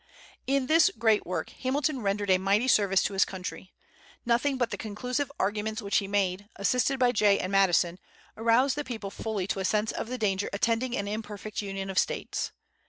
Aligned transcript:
In 0.47 0.65
this 0.65 0.89
great 0.97 1.27
work 1.27 1.51
Hamilton 1.51 2.01
rendered 2.01 2.31
a 2.31 2.39
mighty 2.39 2.67
service 2.67 3.03
to 3.03 3.13
his 3.13 3.23
country. 3.23 3.71
Nothing 4.25 4.57
but 4.57 4.71
the 4.71 4.75
conclusive 4.77 5.31
arguments 5.39 5.79
which 5.79 5.97
he 5.97 6.07
made, 6.07 6.49
assisted 6.55 6.97
by 6.97 7.11
Jay 7.11 7.37
and 7.37 7.51
Madison, 7.51 7.99
aroused 8.35 8.75
the 8.75 8.83
people 8.83 9.11
fully 9.11 9.45
to 9.45 9.59
a 9.59 9.63
sense 9.63 9.91
of 9.91 10.07
the 10.07 10.17
danger 10.17 10.49
attending 10.53 10.97
an 10.97 11.07
imperfect 11.07 11.61
union 11.61 11.91
of 11.91 11.99
States. 11.99 12.51